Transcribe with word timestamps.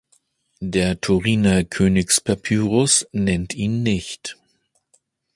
Der 0.63 0.99
Turiner 0.99 1.63
Königspapyrus 1.63 3.05
nennt 3.11 3.53
ihn 3.53 3.83
nicht. 3.83 4.35